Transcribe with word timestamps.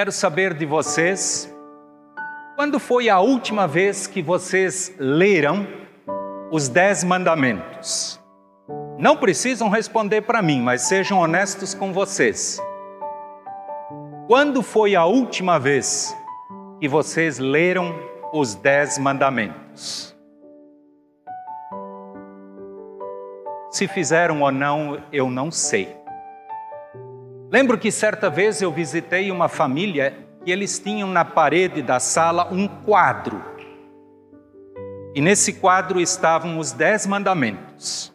Quero 0.00 0.12
saber 0.12 0.54
de 0.54 0.64
vocês, 0.64 1.54
quando 2.56 2.80
foi 2.80 3.10
a 3.10 3.20
última 3.20 3.68
vez 3.68 4.06
que 4.06 4.22
vocês 4.22 4.94
leram 4.98 5.66
os 6.50 6.70
Dez 6.70 7.04
Mandamentos? 7.04 8.18
Não 8.98 9.14
precisam 9.14 9.68
responder 9.68 10.22
para 10.22 10.40
mim, 10.40 10.62
mas 10.62 10.88
sejam 10.88 11.18
honestos 11.18 11.74
com 11.74 11.92
vocês. 11.92 12.58
Quando 14.26 14.62
foi 14.62 14.96
a 14.96 15.04
última 15.04 15.58
vez 15.58 16.16
que 16.80 16.88
vocês 16.88 17.38
leram 17.38 17.94
os 18.32 18.54
Dez 18.54 18.96
Mandamentos? 18.96 20.16
Se 23.70 23.86
fizeram 23.86 24.40
ou 24.40 24.50
não, 24.50 24.98
eu 25.12 25.30
não 25.30 25.50
sei. 25.50 25.99
Lembro 27.50 27.76
que 27.76 27.90
certa 27.90 28.30
vez 28.30 28.62
eu 28.62 28.70
visitei 28.70 29.30
uma 29.30 29.48
família 29.48 30.16
e 30.46 30.52
eles 30.52 30.78
tinham 30.78 31.08
na 31.08 31.24
parede 31.24 31.82
da 31.82 31.98
sala 31.98 32.48
um 32.52 32.68
quadro. 32.68 33.42
E 35.16 35.20
nesse 35.20 35.54
quadro 35.54 36.00
estavam 36.00 36.60
os 36.60 36.70
Dez 36.70 37.06
Mandamentos. 37.08 38.12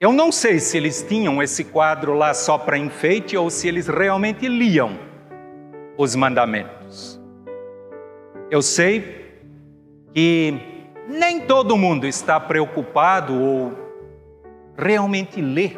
Eu 0.00 0.12
não 0.12 0.32
sei 0.32 0.60
se 0.60 0.78
eles 0.78 1.02
tinham 1.02 1.42
esse 1.42 1.62
quadro 1.62 2.14
lá 2.14 2.32
só 2.32 2.56
para 2.56 2.78
enfeite 2.78 3.36
ou 3.36 3.50
se 3.50 3.68
eles 3.68 3.86
realmente 3.86 4.48
liam 4.48 4.98
os 5.98 6.14
mandamentos. 6.14 7.20
Eu 8.50 8.62
sei 8.62 9.26
que 10.14 10.54
nem 11.06 11.40
todo 11.40 11.76
mundo 11.76 12.06
está 12.06 12.40
preocupado 12.40 13.34
ou 13.34 13.72
realmente 14.76 15.42
ler, 15.42 15.76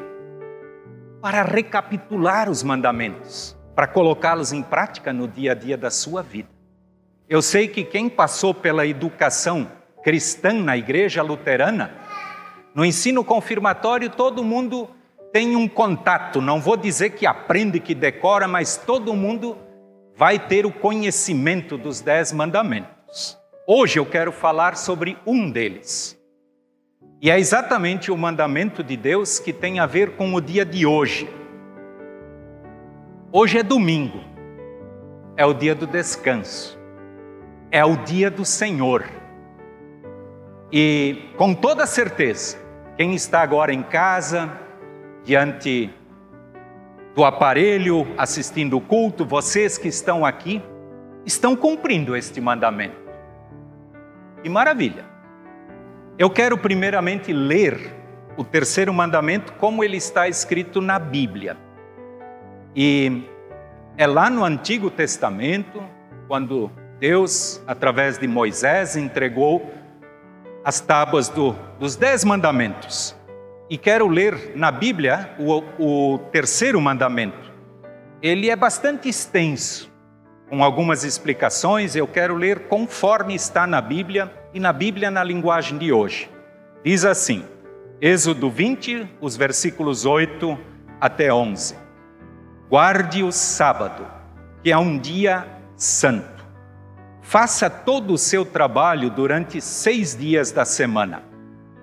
para 1.21 1.43
recapitular 1.43 2.49
os 2.49 2.63
mandamentos, 2.63 3.57
para 3.75 3.87
colocá-los 3.87 4.53
em 4.53 4.63
prática 4.63 5.13
no 5.13 5.29
dia 5.29 5.53
a 5.53 5.55
dia 5.55 5.77
da 5.77 5.91
sua 5.91 6.23
vida. 6.23 6.49
Eu 7.29 7.43
sei 7.43 7.69
que 7.69 7.85
quem 7.85 8.09
passou 8.09 8.55
pela 8.55 8.87
educação 8.87 9.71
cristã 10.03 10.53
na 10.53 10.77
igreja 10.77 11.23
luterana, 11.23 11.93
no 12.75 12.85
ensino 12.85 13.23
confirmatório, 13.23 14.09
todo 14.09 14.43
mundo 14.43 14.89
tem 15.33 15.55
um 15.57 15.69
contato, 15.69 16.41
não 16.41 16.61
vou 16.61 16.77
dizer 16.77 17.11
que 17.11 17.27
aprende, 17.27 17.79
que 17.79 17.95
decora, 17.95 18.49
mas 18.49 18.77
todo 18.77 19.15
mundo 19.15 19.57
vai 20.17 20.39
ter 20.39 20.67
o 20.67 20.73
conhecimento 20.73 21.77
dos 21.77 22.01
dez 22.01 22.33
mandamentos. 22.33 23.39
Hoje 23.67 23.99
eu 23.99 24.07
quero 24.07 24.33
falar 24.33 24.77
sobre 24.77 25.17
um 25.27 25.51
deles. 25.51 26.20
E 27.23 27.31
é 27.31 27.39
exatamente 27.39 28.11
o 28.11 28.17
mandamento 28.17 28.83
de 28.83 28.97
Deus 28.97 29.39
que 29.39 29.53
tem 29.53 29.79
a 29.79 29.85
ver 29.85 30.17
com 30.17 30.33
o 30.33 30.41
dia 30.41 30.65
de 30.65 30.87
hoje. 30.87 31.29
Hoje 33.31 33.59
é 33.59 33.63
domingo, 33.63 34.25
é 35.37 35.45
o 35.45 35.53
dia 35.53 35.75
do 35.75 35.87
descanso, 35.87 36.81
é 37.71 37.85
o 37.85 37.95
dia 37.97 38.31
do 38.31 38.43
Senhor. 38.43 39.05
E 40.73 41.29
com 41.37 41.53
toda 41.53 41.85
certeza, 41.85 42.57
quem 42.97 43.15
está 43.15 43.43
agora 43.43 43.71
em 43.71 43.83
casa, 43.83 44.51
diante 45.23 45.91
do 47.15 47.23
aparelho, 47.23 48.07
assistindo 48.17 48.79
o 48.79 48.81
culto, 48.81 49.27
vocês 49.27 49.77
que 49.77 49.89
estão 49.89 50.25
aqui, 50.25 50.63
estão 51.27 51.55
cumprindo 51.55 52.17
este 52.17 52.41
mandamento. 52.41 52.97
Que 54.43 54.49
maravilha! 54.49 55.10
Eu 56.21 56.29
quero 56.29 56.59
primeiramente 56.59 57.33
ler 57.33 57.97
o 58.37 58.45
terceiro 58.45 58.93
mandamento 58.93 59.55
como 59.55 59.83
ele 59.83 59.97
está 59.97 60.29
escrito 60.29 60.79
na 60.83 60.99
Bíblia. 60.99 61.57
E 62.77 63.23
é 63.97 64.07
lá 64.07 64.29
no 64.29 64.45
Antigo 64.45 64.91
Testamento, 64.91 65.83
quando 66.29 66.71
Deus, 66.99 67.63
através 67.67 68.19
de 68.19 68.29
Moisés, 68.29 68.97
entregou 68.97 69.73
as 70.63 70.79
tábuas 70.79 71.31
do, 71.31 71.57
dos 71.79 71.97
Dez 71.97 72.23
Mandamentos. 72.23 73.17
E 73.71 73.79
quero 73.79 74.07
ler 74.07 74.53
na 74.55 74.71
Bíblia 74.71 75.31
o, 75.39 75.63
o 75.79 76.19
terceiro 76.31 76.79
mandamento. 76.83 77.51
Ele 78.21 78.51
é 78.51 78.57
bastante 78.57 79.09
extenso, 79.09 79.91
com 80.51 80.63
algumas 80.63 81.03
explicações. 81.03 81.97
Eu 81.97 82.07
quero 82.07 82.35
ler 82.35 82.69
conforme 82.69 83.35
está 83.35 83.67
na 83.67 83.81
Bíblia 83.81 84.39
e 84.53 84.61
na 84.61 84.73
Bíblia 84.73 85.11
na 85.11 85.23
linguagem 85.23 85.79
de 85.79 85.93
hoje. 85.93 86.31
Diz 86.85 87.05
assim, 87.05 87.45
Êxodo 88.01 88.51
20, 88.51 89.07
os 89.21 89.37
versículos 89.37 90.05
8 90.05 90.59
até 91.01 91.33
11. 91.33 91.77
Guarde 92.69 93.23
o 93.23 93.31
sábado, 93.31 94.07
que 94.63 94.73
é 94.73 94.79
um 94.79 94.99
dia 94.99 95.47
santo. 95.77 96.45
Faça 97.21 97.69
todo 97.69 98.15
o 98.15 98.19
seu 98.19 98.45
trabalho 98.45 99.11
durante 99.11 99.61
seis 99.61 100.17
dias 100.17 100.51
da 100.51 100.65
semana, 100.65 101.23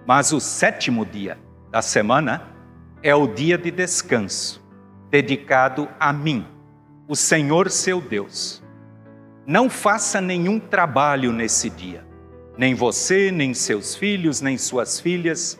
mas 0.05 0.33
o 0.33 0.39
sétimo 0.39 1.05
dia 1.05 1.37
da 1.71 1.81
semana 1.81 2.41
é 3.03 3.13
o 3.15 3.27
dia 3.27 3.57
de 3.57 3.71
descanso, 3.71 4.61
dedicado 5.09 5.87
a 5.99 6.11
mim, 6.11 6.45
o 7.07 7.15
Senhor 7.15 7.69
seu 7.69 8.01
Deus. 8.01 8.63
Não 9.45 9.69
faça 9.69 10.19
nenhum 10.19 10.59
trabalho 10.59 11.31
nesse 11.31 11.69
dia 11.69 12.06
nem 12.57 12.73
você, 12.73 13.31
nem 13.31 13.53
seus 13.53 13.95
filhos, 13.95 14.41
nem 14.41 14.57
suas 14.57 14.99
filhas, 14.99 15.59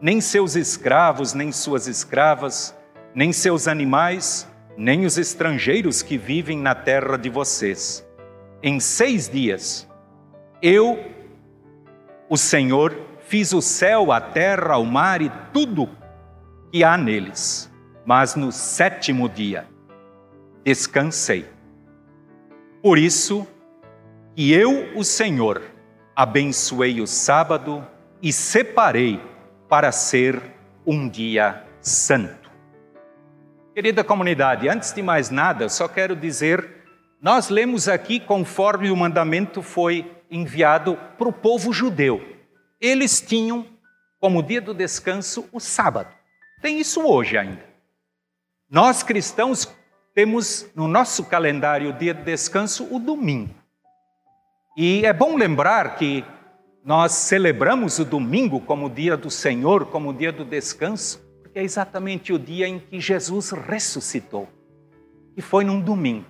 nem 0.00 0.20
seus 0.20 0.54
escravos, 0.54 1.34
nem 1.34 1.50
suas 1.50 1.86
escravas, 1.88 2.76
nem 3.14 3.32
seus 3.32 3.66
animais, 3.66 4.48
nem 4.76 5.04
os 5.04 5.18
estrangeiros 5.18 6.02
que 6.02 6.16
vivem 6.16 6.58
na 6.58 6.74
terra 6.74 7.16
de 7.16 7.28
vocês. 7.28 8.06
Em 8.62 8.78
seis 8.78 9.28
dias, 9.28 9.88
eu, 10.62 11.04
o 12.28 12.36
Senhor, 12.36 12.96
fiz 13.20 13.52
o 13.52 13.60
céu, 13.60 14.12
a 14.12 14.20
terra, 14.20 14.76
o 14.76 14.84
mar 14.84 15.20
e 15.20 15.30
tudo 15.52 15.88
que 16.70 16.84
há 16.84 16.96
neles. 16.96 17.72
Mas 18.04 18.36
no 18.36 18.52
sétimo 18.52 19.28
dia, 19.28 19.66
descansei. 20.64 21.46
Por 22.82 22.98
isso 22.98 23.46
que 24.36 24.52
eu, 24.52 24.92
o 24.94 25.02
Senhor, 25.02 25.62
abençoei 26.16 27.02
o 27.02 27.06
sábado 27.06 27.86
e 28.22 28.32
separei 28.32 29.20
para 29.68 29.92
ser 29.92 30.40
um 30.86 31.06
dia 31.06 31.62
santo. 31.78 32.50
Querida 33.74 34.02
comunidade, 34.02 34.66
antes 34.66 34.94
de 34.94 35.02
mais 35.02 35.28
nada, 35.28 35.68
só 35.68 35.86
quero 35.86 36.16
dizer, 36.16 36.82
nós 37.20 37.50
lemos 37.50 37.86
aqui 37.86 38.18
conforme 38.18 38.90
o 38.90 38.96
mandamento 38.96 39.60
foi 39.60 40.10
enviado 40.30 40.96
para 41.18 41.28
o 41.28 41.32
povo 41.32 41.70
judeu. 41.70 42.24
Eles 42.80 43.20
tinham 43.20 43.66
como 44.18 44.42
dia 44.42 44.62
do 44.62 44.72
descanso 44.72 45.46
o 45.52 45.60
sábado. 45.60 46.08
Tem 46.62 46.80
isso 46.80 47.06
hoje 47.06 47.36
ainda. 47.36 47.62
Nós 48.70 49.02
cristãos 49.02 49.70
temos 50.14 50.66
no 50.74 50.88
nosso 50.88 51.24
calendário 51.24 51.90
o 51.90 51.92
dia 51.92 52.14
de 52.14 52.22
descanso 52.22 52.88
o 52.90 52.98
domingo. 52.98 53.54
E 54.76 55.06
é 55.06 55.12
bom 55.12 55.38
lembrar 55.38 55.96
que 55.96 56.22
nós 56.84 57.12
celebramos 57.12 57.98
o 57.98 58.04
domingo 58.04 58.60
como 58.60 58.86
o 58.86 58.90
dia 58.90 59.16
do 59.16 59.30
Senhor, 59.30 59.86
como 59.86 60.10
o 60.10 60.12
dia 60.12 60.30
do 60.30 60.44
descanso, 60.44 61.18
porque 61.42 61.58
é 61.58 61.62
exatamente 61.62 62.30
o 62.30 62.38
dia 62.38 62.68
em 62.68 62.78
que 62.78 63.00
Jesus 63.00 63.52
ressuscitou. 63.52 64.46
E 65.34 65.40
foi 65.40 65.64
num 65.64 65.80
domingo. 65.80 66.26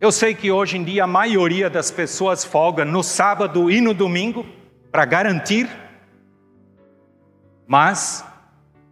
Eu 0.00 0.12
sei 0.12 0.32
que 0.32 0.52
hoje 0.52 0.76
em 0.76 0.84
dia 0.84 1.02
a 1.02 1.08
maioria 1.08 1.68
das 1.68 1.90
pessoas 1.90 2.44
folga 2.44 2.84
no 2.84 3.02
sábado 3.02 3.68
e 3.68 3.80
no 3.80 3.92
domingo 3.92 4.46
para 4.92 5.04
garantir, 5.04 5.68
mas 7.66 8.24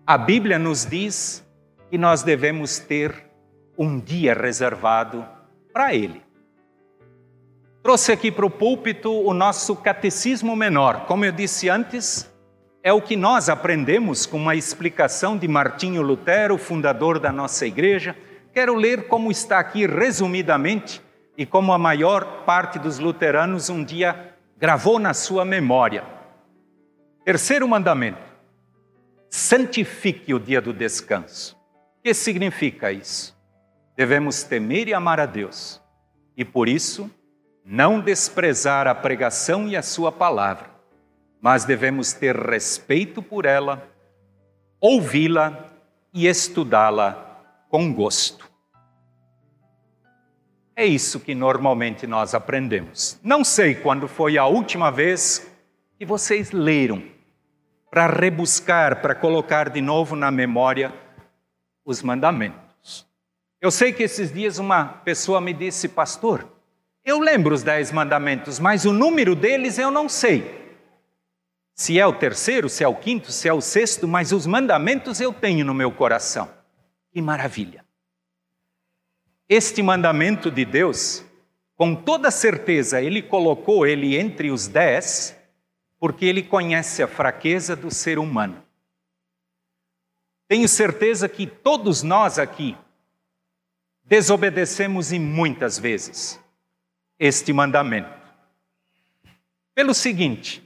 a 0.05 0.19
Bíblia 0.19 0.58
nos 0.58 0.85
diz 0.85 1.47
que 1.90 1.97
nós 1.97 2.25
devemos 2.25 2.81
ter 2.81 3.31
um 3.79 4.00
dia 4.00 4.35
reservado 4.35 5.25
para 5.73 5.94
Ele. 5.94 6.24
Trouxe 7.84 8.12
aqui 8.12 8.32
para 8.32 8.46
o 8.46 8.50
púlpito 8.50 9.12
o 9.12 9.34
nosso 9.34 9.76
catecismo 9.76 10.56
menor. 10.56 11.04
Como 11.04 11.22
eu 11.22 11.31
disse 11.31 11.69
antes, 11.69 12.26
é 12.82 12.90
o 12.94 13.02
que 13.02 13.14
nós 13.14 13.50
aprendemos 13.50 14.25
com 14.25 14.38
uma 14.38 14.56
explicação 14.56 15.36
de 15.36 15.46
Martinho 15.46 16.00
Lutero, 16.00 16.56
fundador 16.56 17.19
da 17.19 17.31
nossa 17.31 17.66
igreja. 17.66 18.16
Quero 18.54 18.75
ler 18.75 19.06
como 19.06 19.31
está 19.31 19.58
aqui 19.58 19.86
resumidamente 19.86 21.02
e 21.36 21.44
como 21.44 21.75
a 21.75 21.78
maior 21.78 22.44
parte 22.46 22.78
dos 22.78 22.98
luteranos 22.98 23.69
um 23.69 23.84
dia 23.84 24.34
gravou 24.56 24.98
na 24.98 25.12
sua 25.12 25.44
memória. 25.44 26.04
Terceiro 27.22 27.69
mandamento: 27.69 28.25
santifique 29.28 30.32
o 30.32 30.40
dia 30.40 30.62
do 30.62 30.72
descanso. 30.72 31.54
O 31.98 32.02
que 32.02 32.14
significa 32.14 32.90
isso? 32.90 33.38
Devemos 33.94 34.42
temer 34.42 34.88
e 34.88 34.94
amar 34.94 35.20
a 35.20 35.26
Deus 35.26 35.82
e 36.34 36.46
por 36.46 36.66
isso 36.66 37.10
não 37.64 37.99
desprezar 37.99 38.87
a 38.87 38.94
pregação 38.94 39.66
e 39.66 39.76
a 39.76 39.82
sua 39.82 40.12
palavra, 40.12 40.70
mas 41.40 41.64
devemos 41.64 42.12
ter 42.12 42.37
respeito 42.37 43.22
por 43.22 43.46
ela, 43.46 43.88
ouvi-la 44.78 45.66
e 46.12 46.26
estudá-la 46.26 47.40
com 47.70 47.93
gosto. 47.93 48.50
É 50.76 50.84
isso 50.84 51.20
que 51.20 51.34
normalmente 51.34 52.06
nós 52.06 52.34
aprendemos. 52.34 53.19
Não 53.22 53.43
sei 53.43 53.75
quando 53.75 54.06
foi 54.08 54.37
a 54.37 54.44
última 54.44 54.90
vez 54.90 55.50
que 55.99 56.05
vocês 56.05 56.50
leram 56.50 57.02
para 57.90 58.08
rebuscar, 58.08 59.00
para 59.00 59.14
colocar 59.14 59.70
de 59.70 59.81
novo 59.81 60.16
na 60.16 60.31
memória 60.31 60.93
os 61.84 62.02
mandamentos. 62.02 63.06
Eu 63.61 63.70
sei 63.70 63.93
que 63.93 64.02
esses 64.02 64.32
dias 64.32 64.58
uma 64.58 64.84
pessoa 64.84 65.40
me 65.40 65.52
disse, 65.52 65.88
pastor, 65.88 66.53
eu 67.04 67.20
lembro 67.20 67.54
os 67.54 67.62
dez 67.62 67.92
mandamentos, 67.92 68.58
mas 68.58 68.86
o 68.86 68.92
número 68.92 69.36
deles 69.36 69.78
eu 69.78 69.90
não 69.90 70.08
sei. 70.08 70.64
Se 71.74 71.98
é 71.98 72.06
o 72.06 72.14
terceiro, 72.14 72.68
se 72.68 72.82
é 72.82 72.88
o 72.88 72.94
quinto, 72.94 73.30
se 73.30 73.46
é 73.46 73.52
o 73.52 73.60
sexto, 73.60 74.08
mas 74.08 74.32
os 74.32 74.46
mandamentos 74.46 75.20
eu 75.20 75.32
tenho 75.32 75.66
no 75.66 75.74
meu 75.74 75.92
coração. 75.92 76.48
Que 77.10 77.20
maravilha! 77.20 77.84
Este 79.46 79.82
mandamento 79.82 80.50
de 80.50 80.64
Deus, 80.64 81.22
com 81.76 81.94
toda 81.94 82.30
certeza, 82.30 83.02
Ele 83.02 83.20
colocou 83.20 83.86
ele 83.86 84.16
entre 84.16 84.50
os 84.50 84.66
dez, 84.66 85.36
porque 85.98 86.24
Ele 86.24 86.42
conhece 86.42 87.02
a 87.02 87.08
fraqueza 87.08 87.76
do 87.76 87.90
ser 87.90 88.18
humano. 88.18 88.64
Tenho 90.48 90.68
certeza 90.68 91.28
que 91.28 91.46
todos 91.46 92.02
nós 92.02 92.38
aqui 92.38 92.76
desobedecemos 94.04 95.12
e 95.12 95.18
muitas 95.18 95.78
vezes 95.78 96.42
este 97.19 97.52
mandamento. 97.52 98.11
Pelo 99.75 99.94
seguinte, 99.94 100.62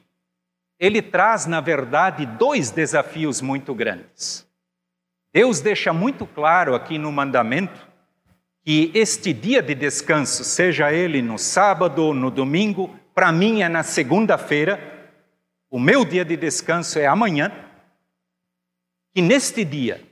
ele 0.79 1.03
traz, 1.03 1.47
na 1.47 1.61
verdade, 1.61 2.27
dois 2.27 2.71
desafios 2.71 3.41
muito 3.41 3.75
grandes. 3.75 4.47
Deus 5.33 5.61
deixa 5.61 5.93
muito 5.93 6.27
claro 6.27 6.75
aqui 6.75 6.99
no 6.99 7.13
mandamento 7.13 7.87
que 8.63 8.91
este 8.95 9.33
dia 9.33 9.63
de 9.63 9.75
descanso, 9.75 10.45
seja 10.45 10.93
ele 10.93 11.23
no 11.23 11.39
sábado 11.39 12.03
ou 12.03 12.15
no 12.15 12.31
domingo, 12.31 12.95
para 13.15 13.33
mim 13.33 13.63
é 13.63 13.69
na 13.69 13.83
segunda-feira, 13.83 14.79
o 15.71 15.79
meu 15.79 16.05
dia 16.05 16.25
de 16.25 16.37
descanso 16.37 16.99
é 16.99 17.07
amanhã, 17.07 17.53
que 19.15 19.23
neste 19.23 19.65
dia 19.65 20.03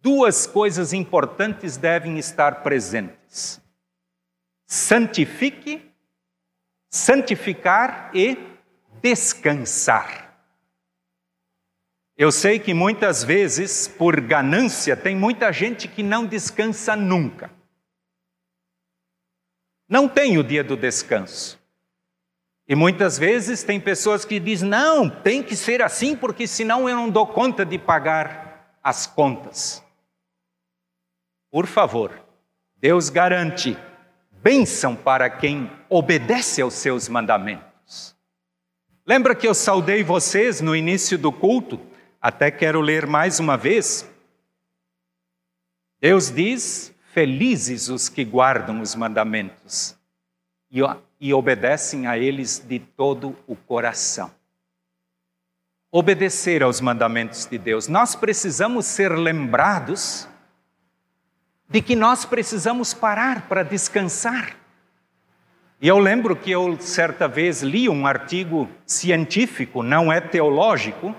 duas 0.00 0.46
coisas 0.46 0.92
importantes 0.92 1.76
devem 1.76 2.18
estar 2.18 2.62
presentes: 2.62 3.60
santifique, 4.66 5.90
santificar 6.90 8.10
e 8.14 8.38
descansar. 9.00 10.24
Eu 12.16 12.30
sei 12.30 12.58
que 12.60 12.72
muitas 12.72 13.24
vezes, 13.24 13.88
por 13.88 14.20
ganância, 14.20 14.96
tem 14.96 15.16
muita 15.16 15.52
gente 15.52 15.88
que 15.88 16.02
não 16.02 16.24
descansa 16.24 16.94
nunca. 16.94 17.50
Não 19.88 20.08
tem 20.08 20.38
o 20.38 20.44
dia 20.44 20.62
do 20.62 20.76
descanso. 20.76 21.58
E 22.66 22.74
muitas 22.74 23.18
vezes 23.18 23.62
tem 23.62 23.80
pessoas 23.80 24.24
que 24.24 24.40
dizem: 24.40 24.68
não, 24.68 25.10
tem 25.10 25.42
que 25.42 25.56
ser 25.56 25.82
assim, 25.82 26.16
porque 26.16 26.46
senão 26.46 26.88
eu 26.88 26.96
não 26.96 27.10
dou 27.10 27.26
conta 27.26 27.64
de 27.64 27.78
pagar 27.78 28.78
as 28.82 29.06
contas. 29.06 29.82
Por 31.50 31.66
favor, 31.66 32.24
Deus 32.76 33.10
garante 33.10 33.76
bênção 34.44 34.94
para 34.94 35.30
quem 35.30 35.70
obedece 35.88 36.60
aos 36.60 36.74
seus 36.74 37.08
mandamentos. 37.08 38.14
Lembra 39.06 39.34
que 39.34 39.48
eu 39.48 39.54
saudei 39.54 40.04
vocês 40.04 40.60
no 40.60 40.76
início 40.76 41.16
do 41.16 41.32
culto? 41.32 41.80
Até 42.20 42.50
quero 42.50 42.82
ler 42.82 43.06
mais 43.06 43.40
uma 43.40 43.56
vez. 43.56 44.06
Deus 45.98 46.30
diz: 46.30 46.94
Felizes 47.14 47.88
os 47.88 48.10
que 48.10 48.22
guardam 48.22 48.82
os 48.82 48.94
mandamentos 48.94 49.96
e, 50.70 50.80
e 51.18 51.32
obedecem 51.32 52.06
a 52.06 52.18
eles 52.18 52.58
de 52.58 52.78
todo 52.78 53.34
o 53.46 53.56
coração. 53.56 54.30
Obedecer 55.90 56.62
aos 56.62 56.82
mandamentos 56.82 57.46
de 57.46 57.56
Deus. 57.56 57.88
Nós 57.88 58.14
precisamos 58.14 58.84
ser 58.84 59.12
lembrados 59.12 60.28
de 61.68 61.80
que 61.80 61.96
nós 61.96 62.24
precisamos 62.24 62.92
parar 62.92 63.48
para 63.48 63.62
descansar. 63.62 64.56
E 65.80 65.88
eu 65.88 65.98
lembro 65.98 66.36
que 66.36 66.50
eu 66.50 66.78
certa 66.80 67.26
vez 67.26 67.62
li 67.62 67.88
um 67.88 68.06
artigo 68.06 68.68
científico, 68.86 69.82
não 69.82 70.12
é 70.12 70.20
teológico, 70.20 71.14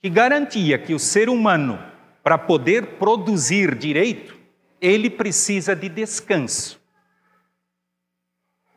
que 0.00 0.08
garantia 0.08 0.78
que 0.78 0.94
o 0.94 0.98
ser 0.98 1.28
humano, 1.28 1.78
para 2.22 2.38
poder 2.38 2.98
produzir 2.98 3.74
direito, 3.74 4.36
ele 4.80 5.10
precisa 5.10 5.74
de 5.74 5.88
descanso. 5.88 6.80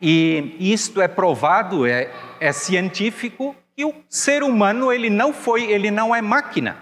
E 0.02 0.56
isto 0.60 1.02
é 1.02 1.08
provado, 1.08 1.86
é, 1.86 2.12
é 2.40 2.52
científico, 2.52 3.56
que 3.76 3.86
o 3.86 3.94
ser 4.10 4.44
humano 4.44 4.92
ele 4.92 5.10
não 5.10 5.34
foi, 5.34 5.72
ele 5.72 5.92
não 5.92 6.16
é 6.16 6.22
máquina 6.22 6.78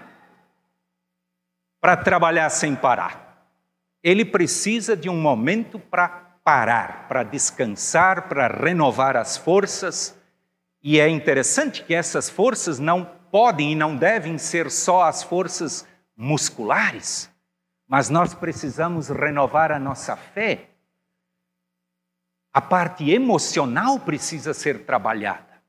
para 1.80 1.96
trabalhar 1.96 2.48
sem 2.50 2.74
parar 2.74 3.25
ele 4.06 4.24
precisa 4.24 4.96
de 4.96 5.08
um 5.08 5.20
momento 5.20 5.80
para 5.80 6.08
parar, 6.44 7.08
para 7.08 7.24
descansar, 7.24 8.28
para 8.28 8.46
renovar 8.46 9.16
as 9.16 9.36
forças. 9.36 10.16
E 10.80 11.00
é 11.00 11.08
interessante 11.08 11.82
que 11.82 11.92
essas 11.92 12.30
forças 12.30 12.78
não 12.78 13.04
podem 13.32 13.72
e 13.72 13.74
não 13.74 13.96
devem 13.96 14.38
ser 14.38 14.70
só 14.70 15.02
as 15.02 15.24
forças 15.24 15.84
musculares, 16.16 17.28
mas 17.88 18.08
nós 18.08 18.32
precisamos 18.32 19.08
renovar 19.08 19.72
a 19.72 19.78
nossa 19.80 20.14
fé. 20.14 20.70
A 22.52 22.60
parte 22.60 23.10
emocional 23.10 23.98
precisa 23.98 24.54
ser 24.54 24.84
trabalhada. 24.84 25.60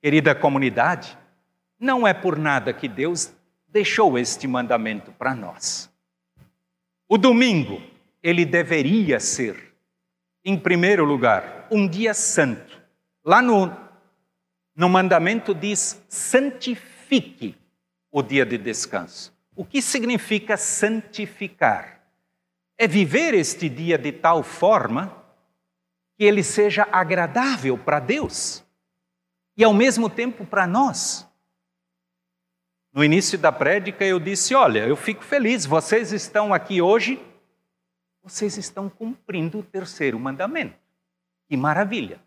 Querida 0.00 0.36
comunidade, 0.36 1.18
não 1.80 2.06
é 2.06 2.14
por 2.14 2.38
nada 2.38 2.72
que 2.72 2.86
Deus 2.86 3.34
deixou 3.66 4.16
este 4.16 4.46
mandamento 4.46 5.10
para 5.10 5.34
nós. 5.34 5.91
O 7.12 7.18
domingo, 7.18 7.82
ele 8.22 8.42
deveria 8.42 9.20
ser, 9.20 9.74
em 10.42 10.58
primeiro 10.58 11.04
lugar, 11.04 11.68
um 11.70 11.86
dia 11.86 12.14
santo. 12.14 12.80
Lá 13.22 13.42
no, 13.42 13.70
no 14.74 14.88
mandamento 14.88 15.54
diz: 15.54 16.02
santifique 16.08 17.54
o 18.10 18.22
dia 18.22 18.46
de 18.46 18.56
descanso. 18.56 19.30
O 19.54 19.62
que 19.62 19.82
significa 19.82 20.56
santificar? 20.56 22.02
É 22.78 22.88
viver 22.88 23.34
este 23.34 23.68
dia 23.68 23.98
de 23.98 24.10
tal 24.10 24.42
forma 24.42 25.14
que 26.16 26.24
ele 26.24 26.42
seja 26.42 26.88
agradável 26.90 27.76
para 27.76 28.00
Deus 28.00 28.64
e 29.54 29.62
ao 29.62 29.74
mesmo 29.74 30.08
tempo 30.08 30.46
para 30.46 30.66
nós. 30.66 31.30
No 32.92 33.02
início 33.02 33.38
da 33.38 33.50
prédica 33.50 34.04
eu 34.04 34.20
disse: 34.20 34.54
Olha, 34.54 34.86
eu 34.86 34.96
fico 34.96 35.24
feliz, 35.24 35.64
vocês 35.64 36.12
estão 36.12 36.52
aqui 36.52 36.82
hoje, 36.82 37.18
vocês 38.22 38.58
estão 38.58 38.88
cumprindo 38.88 39.60
o 39.60 39.62
terceiro 39.62 40.18
mandamento. 40.20 40.76
Que 41.48 41.56
maravilha! 41.56 42.20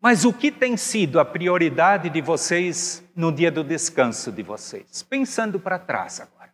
Mas 0.00 0.24
o 0.24 0.32
que 0.32 0.50
tem 0.50 0.76
sido 0.76 1.20
a 1.20 1.24
prioridade 1.24 2.10
de 2.10 2.20
vocês 2.20 3.04
no 3.14 3.30
dia 3.30 3.52
do 3.52 3.62
descanso 3.62 4.32
de 4.32 4.42
vocês? 4.42 5.02
Pensando 5.02 5.60
para 5.60 5.78
trás 5.78 6.20
agora. 6.20 6.52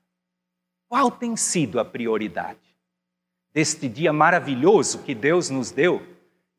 Qual 0.86 1.10
tem 1.10 1.34
sido 1.34 1.80
a 1.80 1.84
prioridade 1.84 2.58
deste 3.54 3.88
dia 3.88 4.12
maravilhoso 4.12 5.02
que 5.02 5.14
Deus 5.14 5.48
nos 5.48 5.70
deu? 5.70 6.06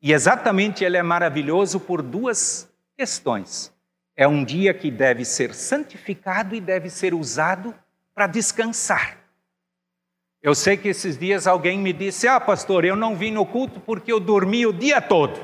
E 0.02 0.12
exatamente 0.12 0.82
ele 0.82 0.96
é 0.96 1.02
maravilhoso 1.02 1.78
por 1.78 2.02
duas 2.02 2.68
questões. 2.96 3.72
É 4.16 4.26
um 4.26 4.44
dia 4.44 4.74
que 4.74 4.90
deve 4.90 5.24
ser 5.24 5.54
santificado 5.54 6.54
e 6.54 6.60
deve 6.60 6.90
ser 6.90 7.14
usado 7.14 7.74
para 8.14 8.26
descansar. 8.26 9.18
Eu 10.42 10.54
sei 10.54 10.76
que 10.76 10.88
esses 10.88 11.18
dias 11.18 11.46
alguém 11.46 11.78
me 11.78 11.92
disse: 11.92 12.26
Ah, 12.26 12.40
pastor, 12.40 12.84
eu 12.84 12.96
não 12.96 13.14
vim 13.16 13.30
no 13.30 13.44
culto 13.44 13.80
porque 13.80 14.12
eu 14.12 14.18
dormi 14.18 14.66
o 14.66 14.72
dia 14.72 15.00
todo. 15.00 15.38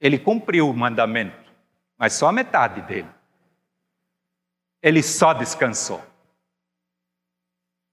Ele 0.00 0.18
cumpriu 0.18 0.68
o 0.68 0.74
mandamento, 0.74 1.52
mas 1.96 2.14
só 2.14 2.28
a 2.28 2.32
metade 2.32 2.80
dele. 2.82 3.08
Ele 4.82 5.02
só 5.02 5.34
descansou. 5.34 6.02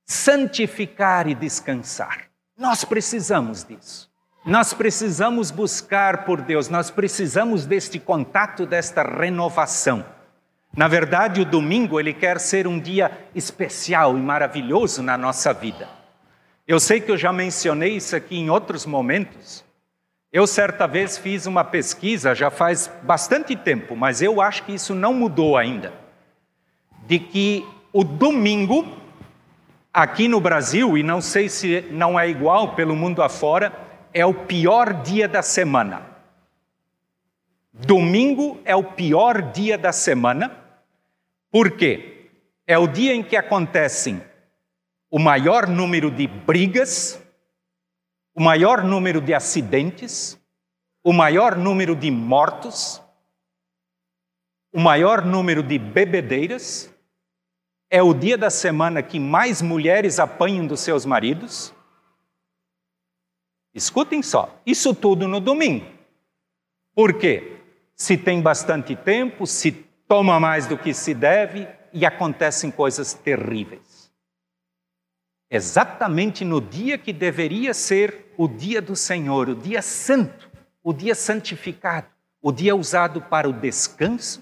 Santificar 0.06 1.28
e 1.28 1.36
descansar. 1.36 2.30
Nós 2.56 2.86
precisamos 2.86 3.66
disso. 3.66 4.07
Nós 4.48 4.74
precisamos 4.74 5.52
buscar 5.52 6.24
por 6.24 6.40
Deus, 6.40 6.70
nós 6.70 6.90
precisamos 6.90 7.66
deste 7.66 8.00
contato, 8.00 8.66
desta 8.66 9.04
renovação. 9.04 10.06
Na 10.74 10.88
verdade, 10.88 11.42
o 11.42 11.46
domingo 11.46 12.00
ele 12.00 12.14
quer 12.14 12.40
ser 12.40 12.66
um 12.66 12.80
dia 12.80 13.12
especial 13.36 14.18
e 14.18 14.22
maravilhoso 14.22 15.04
na 15.04 15.18
nossa 15.18 15.54
vida. 15.54 15.90
Eu 16.66 16.80
sei 16.80 17.02
que 17.02 17.12
eu 17.12 17.18
já 17.18 17.34
mencionei 17.34 17.98
isso 17.98 18.16
aqui 18.16 18.38
em 18.38 18.50
outros 18.50 18.86
momentos. 18.86 19.66
Eu 20.32 20.48
certa 20.48 20.88
vez 20.88 21.18
fiz 21.18 21.46
uma 21.46 21.66
pesquisa, 21.66 22.34
já 22.34 22.50
faz 22.50 22.90
bastante 23.04 23.54
tempo, 23.54 23.98
mas 23.98 24.22
eu 24.22 24.40
acho 24.40 24.64
que 24.64 24.74
isso 24.74 24.96
não 24.96 25.14
mudou 25.14 25.58
ainda. 25.58 25.92
De 27.06 27.20
que 27.20 27.68
o 27.92 28.02
domingo 28.02 28.88
Aqui 29.98 30.28
no 30.28 30.40
Brasil, 30.40 30.96
e 30.96 31.02
não 31.02 31.20
sei 31.20 31.50
se 31.50 31.84
não 31.90 32.20
é 32.20 32.30
igual 32.30 32.76
pelo 32.76 32.96
mundo 32.96 33.24
afora, 33.24 33.74
é 34.18 34.26
o 34.26 34.34
pior 34.34 35.04
dia 35.04 35.28
da 35.28 35.44
semana. 35.44 36.02
Domingo 37.72 38.60
é 38.66 38.76
o 38.76 38.84
pior 38.84 39.52
dia 39.52 39.78
da 39.78 39.92
semana, 39.92 40.60
por 41.52 41.78
quê? 41.78 42.32
É 42.66 42.80
o 42.80 42.88
dia 42.88 43.14
em 43.14 43.22
que 43.22 43.36
acontecem 43.36 44.20
o 45.12 45.20
maior 45.20 45.68
número 45.68 46.10
de 46.10 46.26
brigas, 46.26 47.22
o 48.34 48.42
maior 48.42 48.84
número 48.84 49.22
de 49.22 49.36
acidentes, 49.36 50.36
o 51.04 51.14
maior 51.14 51.56
número 51.56 51.96
de 51.96 52.10
mortos, 52.10 53.00
o 54.74 54.80
maior 54.80 55.24
número 55.24 55.62
de 55.62 55.78
bebedeiras, 55.78 56.92
é 57.88 58.02
o 58.02 58.16
dia 58.16 58.36
da 58.36 58.50
semana 58.50 59.04
que 59.04 59.20
mais 59.20 59.62
mulheres 59.62 60.18
apanham 60.18 60.66
dos 60.66 60.80
seus 60.80 61.06
maridos. 61.06 61.77
Escutem 63.78 64.24
só, 64.24 64.60
isso 64.66 64.92
tudo 64.92 65.28
no 65.28 65.40
domingo. 65.40 65.86
Por 66.96 67.14
quê? 67.14 67.60
Se 67.96 68.18
tem 68.18 68.42
bastante 68.42 68.96
tempo, 68.96 69.46
se 69.46 69.72
toma 70.08 70.40
mais 70.40 70.66
do 70.66 70.76
que 70.76 70.96
se 70.96 71.14
deve 71.14 71.68
e 71.94 72.04
acontecem 72.04 72.72
coisas 72.72 73.14
terríveis. 73.14 74.12
Exatamente 75.48 76.44
no 76.44 76.60
dia 76.60 76.98
que 76.98 77.14
deveria 77.14 77.72
ser 77.72 78.34
o 78.36 78.48
dia 78.48 78.82
do 78.82 78.96
Senhor, 78.96 79.48
o 79.48 79.56
dia 79.56 79.84
santo, 79.84 80.50
o 80.84 80.92
dia 80.92 81.14
santificado, 81.14 82.08
o 82.42 82.52
dia 82.52 82.76
usado 82.76 83.22
para 83.22 83.48
o 83.48 83.54
descanso 83.54 84.42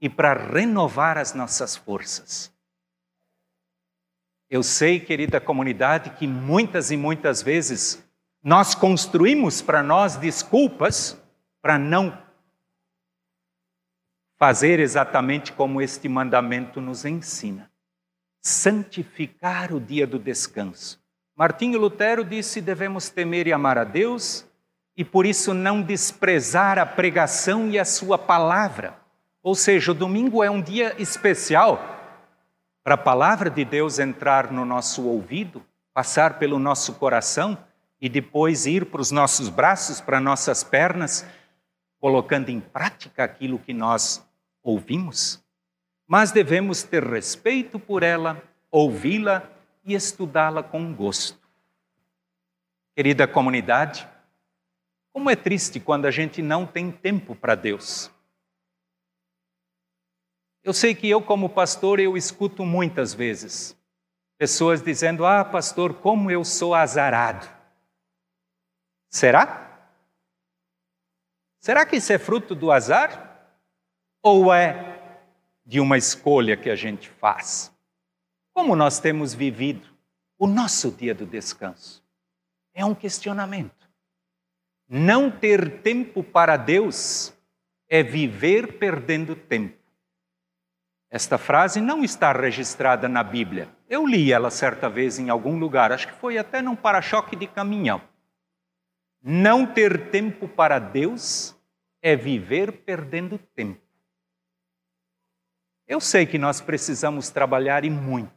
e 0.00 0.08
para 0.08 0.32
renovar 0.32 1.18
as 1.18 1.34
nossas 1.34 1.76
forças. 1.76 2.50
Eu 4.48 4.62
sei, 4.62 4.98
querida 4.98 5.38
comunidade, 5.38 6.16
que 6.16 6.26
muitas 6.26 6.90
e 6.90 6.96
muitas 6.96 7.42
vezes 7.42 8.02
nós 8.42 8.74
construímos 8.74 9.60
para 9.60 9.82
nós 9.82 10.16
desculpas 10.16 11.16
para 11.60 11.78
não 11.78 12.16
fazer 14.38 14.80
exatamente 14.80 15.52
como 15.52 15.82
este 15.82 16.08
mandamento 16.08 16.80
nos 16.80 17.04
ensina. 17.04 17.70
Santificar 18.40 19.74
o 19.74 19.78
dia 19.78 20.06
do 20.06 20.18
descanso. 20.18 20.98
Martinho 21.36 21.78
Lutero 21.78 22.24
disse: 22.24 22.62
devemos 22.62 23.10
temer 23.10 23.46
e 23.46 23.52
amar 23.52 23.76
a 23.76 23.84
Deus 23.84 24.46
e 24.96 25.04
por 25.04 25.26
isso 25.26 25.52
não 25.52 25.82
desprezar 25.82 26.78
a 26.78 26.86
pregação 26.86 27.68
e 27.68 27.78
a 27.78 27.84
sua 27.84 28.16
palavra. 28.16 28.98
Ou 29.42 29.54
seja, 29.54 29.92
o 29.92 29.94
domingo 29.94 30.42
é 30.42 30.50
um 30.50 30.62
dia 30.62 30.94
especial 30.98 31.98
para 32.82 32.94
a 32.94 32.98
palavra 32.98 33.50
de 33.50 33.64
Deus 33.64 33.98
entrar 33.98 34.50
no 34.50 34.64
nosso 34.64 35.06
ouvido, 35.06 35.62
passar 35.92 36.38
pelo 36.38 36.58
nosso 36.58 36.94
coração 36.94 37.58
e 38.00 38.08
depois 38.08 38.66
ir 38.66 38.86
para 38.86 39.00
os 39.00 39.10
nossos 39.10 39.48
braços, 39.48 40.00
para 40.00 40.20
nossas 40.20 40.64
pernas, 40.64 41.26
colocando 41.98 42.48
em 42.48 42.60
prática 42.60 43.22
aquilo 43.24 43.58
que 43.58 43.74
nós 43.74 44.26
ouvimos. 44.62 45.44
Mas 46.06 46.32
devemos 46.32 46.82
ter 46.82 47.04
respeito 47.04 47.78
por 47.78 48.02
ela, 48.02 48.42
ouvi-la 48.70 49.48
e 49.84 49.94
estudá-la 49.94 50.62
com 50.62 50.94
gosto. 50.94 51.38
Querida 52.96 53.28
comunidade, 53.28 54.08
como 55.12 55.30
é 55.30 55.36
triste 55.36 55.78
quando 55.78 56.06
a 56.06 56.10
gente 56.10 56.40
não 56.40 56.66
tem 56.66 56.90
tempo 56.90 57.34
para 57.34 57.54
Deus. 57.54 58.10
Eu 60.62 60.72
sei 60.72 60.94
que 60.94 61.08
eu, 61.08 61.22
como 61.22 61.48
pastor, 61.48 62.00
eu 62.00 62.16
escuto 62.16 62.64
muitas 62.64 63.14
vezes 63.14 63.76
pessoas 64.40 64.80
dizendo: 64.82 65.26
Ah, 65.26 65.44
pastor, 65.44 65.92
como 65.92 66.30
eu 66.30 66.42
sou 66.44 66.74
azarado. 66.74 67.59
Será? 69.10 69.68
Será 71.58 71.84
que 71.84 71.96
isso 71.96 72.12
é 72.12 72.18
fruto 72.18 72.54
do 72.54 72.70
azar? 72.70 73.28
Ou 74.22 74.54
é 74.54 75.18
de 75.66 75.80
uma 75.80 75.98
escolha 75.98 76.56
que 76.56 76.70
a 76.70 76.76
gente 76.76 77.08
faz? 77.08 77.74
Como 78.54 78.76
nós 78.76 79.00
temos 79.00 79.34
vivido 79.34 79.88
o 80.38 80.46
nosso 80.46 80.92
dia 80.92 81.12
do 81.14 81.26
descanso? 81.26 82.04
É 82.72 82.84
um 82.84 82.94
questionamento. 82.94 83.90
Não 84.88 85.30
ter 85.30 85.82
tempo 85.82 86.22
para 86.22 86.56
Deus 86.56 87.34
é 87.88 88.04
viver 88.04 88.78
perdendo 88.78 89.34
tempo. 89.34 89.76
Esta 91.10 91.36
frase 91.36 91.80
não 91.80 92.04
está 92.04 92.32
registrada 92.32 93.08
na 93.08 93.24
Bíblia. 93.24 93.68
Eu 93.88 94.06
li 94.06 94.32
ela 94.32 94.50
certa 94.50 94.88
vez 94.88 95.18
em 95.18 95.28
algum 95.28 95.58
lugar, 95.58 95.90
acho 95.90 96.06
que 96.06 96.14
foi 96.14 96.38
até 96.38 96.62
num 96.62 96.76
para-choque 96.76 97.34
de 97.34 97.48
caminhão. 97.48 98.00
Não 99.22 99.66
ter 99.66 100.10
tempo 100.10 100.48
para 100.48 100.78
Deus 100.78 101.54
é 102.00 102.16
viver 102.16 102.72
perdendo 102.84 103.38
tempo. 103.54 103.80
Eu 105.86 106.00
sei 106.00 106.24
que 106.24 106.38
nós 106.38 106.60
precisamos 106.60 107.28
trabalhar 107.28 107.84
e 107.84 107.90
muito 107.90 108.32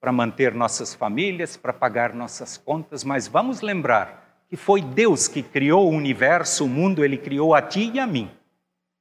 para 0.00 0.10
manter 0.10 0.52
nossas 0.52 0.92
famílias, 0.92 1.56
para 1.56 1.72
pagar 1.72 2.12
nossas 2.12 2.56
contas, 2.56 3.04
mas 3.04 3.28
vamos 3.28 3.60
lembrar 3.60 4.42
que 4.48 4.56
foi 4.56 4.82
Deus 4.82 5.28
que 5.28 5.42
criou 5.42 5.86
o 5.86 5.94
universo, 5.94 6.64
o 6.64 6.68
mundo, 6.68 7.04
ele 7.04 7.16
criou 7.16 7.54
a 7.54 7.62
ti 7.62 7.92
e 7.94 8.00
a 8.00 8.06
mim. 8.06 8.28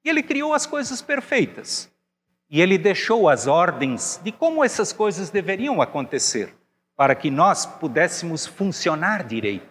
E 0.06 0.10
ele 0.10 0.22
criou 0.22 0.54
as 0.54 0.68
coisas 0.68 1.02
perfeitas. 1.02 1.92
E 2.50 2.62
ele 2.62 2.78
deixou 2.78 3.28
as 3.28 3.48
ordens 3.48 4.20
de 4.24 4.32
como 4.32 4.64
essas 4.64 4.94
coisas 4.94 5.32
deveriam 5.32 5.82
acontecer, 5.82 6.54
para 6.96 7.16
que 7.16 7.32
nós 7.32 7.66
pudéssemos 7.66 8.46
funcionar 8.46 9.24
direito. 9.24 9.71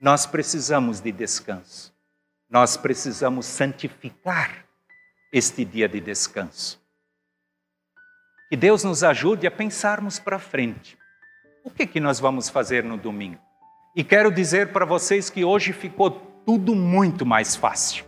Nós 0.00 0.24
precisamos 0.24 0.98
de 1.00 1.12
descanso. 1.12 1.94
Nós 2.48 2.76
precisamos 2.76 3.44
santificar 3.44 4.64
este 5.30 5.64
dia 5.64 5.86
de 5.88 6.00
descanso. 6.00 6.80
Que 8.48 8.56
Deus 8.56 8.82
nos 8.82 9.04
ajude 9.04 9.46
a 9.46 9.50
pensarmos 9.50 10.18
para 10.18 10.38
frente. 10.38 10.98
O 11.62 11.70
que, 11.70 11.86
que 11.86 12.00
nós 12.00 12.18
vamos 12.18 12.48
fazer 12.48 12.82
no 12.82 12.96
domingo? 12.96 13.38
E 13.94 14.02
quero 14.02 14.32
dizer 14.32 14.72
para 14.72 14.86
vocês 14.86 15.28
que 15.28 15.44
hoje 15.44 15.72
ficou 15.72 16.10
tudo 16.46 16.74
muito 16.74 17.26
mais 17.26 17.54
fácil. 17.54 18.04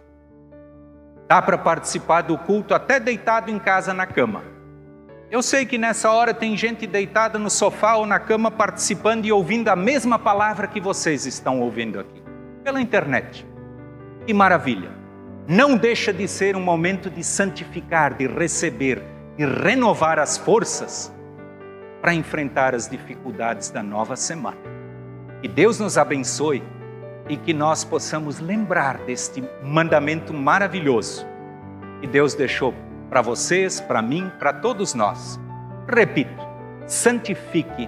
Dá 1.28 1.42
para 1.42 1.58
participar 1.58 2.22
do 2.22 2.38
culto 2.38 2.74
até 2.74 2.98
deitado 2.98 3.50
em 3.50 3.58
casa 3.58 3.92
na 3.92 4.06
cama. 4.06 4.42
Eu 5.32 5.42
sei 5.42 5.64
que 5.64 5.78
nessa 5.78 6.10
hora 6.10 6.34
tem 6.34 6.54
gente 6.58 6.86
deitada 6.86 7.38
no 7.38 7.48
sofá 7.48 7.94
ou 7.94 8.04
na 8.04 8.20
cama 8.20 8.50
participando 8.50 9.24
e 9.24 9.32
ouvindo 9.32 9.68
a 9.68 9.74
mesma 9.74 10.18
palavra 10.18 10.66
que 10.66 10.78
vocês 10.78 11.24
estão 11.24 11.58
ouvindo 11.58 11.98
aqui, 11.98 12.22
pela 12.62 12.78
internet. 12.78 13.46
Que 14.26 14.34
maravilha! 14.34 14.90
Não 15.48 15.74
deixa 15.74 16.12
de 16.12 16.28
ser 16.28 16.54
um 16.54 16.60
momento 16.60 17.08
de 17.08 17.24
santificar, 17.24 18.12
de 18.12 18.26
receber, 18.26 19.02
de 19.38 19.46
renovar 19.46 20.18
as 20.18 20.36
forças 20.36 21.10
para 22.02 22.12
enfrentar 22.12 22.74
as 22.74 22.86
dificuldades 22.86 23.70
da 23.70 23.82
nova 23.82 24.16
semana. 24.16 24.58
Que 25.40 25.48
Deus 25.48 25.80
nos 25.80 25.96
abençoe 25.96 26.62
e 27.26 27.38
que 27.38 27.54
nós 27.54 27.84
possamos 27.84 28.38
lembrar 28.38 28.98
deste 28.98 29.42
mandamento 29.62 30.34
maravilhoso 30.34 31.26
que 32.02 32.06
Deus 32.06 32.34
deixou 32.34 32.74
para 33.12 33.20
vocês, 33.20 33.78
para 33.78 34.00
mim, 34.00 34.32
para 34.38 34.54
todos 34.54 34.94
nós. 34.94 35.38
Repito, 35.86 36.42
santifique 36.86 37.86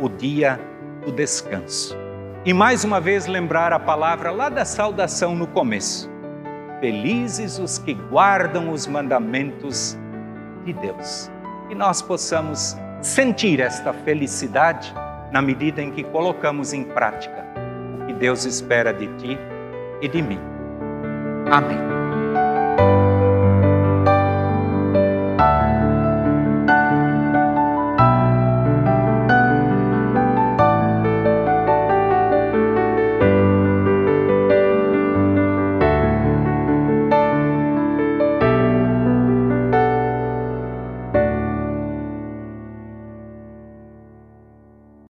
o 0.00 0.08
dia 0.08 0.58
do 1.04 1.12
descanso. 1.12 1.94
E 2.42 2.54
mais 2.54 2.82
uma 2.82 2.98
vez 3.00 3.26
lembrar 3.26 3.72
a 3.72 3.78
palavra 3.78 4.30
lá 4.30 4.48
da 4.48 4.64
saudação 4.64 5.36
no 5.36 5.46
começo. 5.46 6.10
Felizes 6.80 7.58
os 7.58 7.78
que 7.78 7.92
guardam 7.92 8.72
os 8.72 8.86
mandamentos 8.86 9.96
de 10.64 10.72
Deus. 10.72 11.30
Que 11.68 11.74
nós 11.74 12.00
possamos 12.00 12.74
sentir 13.02 13.60
esta 13.60 13.92
felicidade 13.92 14.92
na 15.30 15.42
medida 15.42 15.82
em 15.82 15.90
que 15.90 16.02
colocamos 16.02 16.72
em 16.72 16.82
prática 16.82 17.42
Deus 18.22 18.44
espera 18.44 18.94
de 18.94 19.08
ti 19.16 19.36
e 20.00 20.06
de 20.06 20.22
mim. 20.22 20.38
Amém. 21.50 22.01